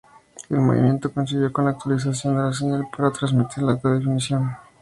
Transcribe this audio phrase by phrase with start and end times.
[0.49, 4.49] El movimiento coincidió con la actualización de la señal para transmitir en alta definición.